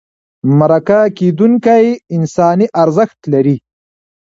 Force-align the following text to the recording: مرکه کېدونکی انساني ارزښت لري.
مرکه 0.57 0.99
کېدونکی 1.17 1.85
انساني 2.15 2.67
ارزښت 2.83 3.19
لري. 3.33 3.57